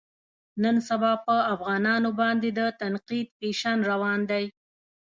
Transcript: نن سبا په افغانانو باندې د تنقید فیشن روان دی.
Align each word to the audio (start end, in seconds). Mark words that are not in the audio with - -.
نن 0.63 0.75
سبا 0.89 1.11
په 1.25 1.35
افغانانو 1.53 2.09
باندې 2.21 2.49
د 2.59 2.61
تنقید 2.81 3.27
فیشن 3.39 3.77
روان 3.91 4.19
دی. 4.31 4.45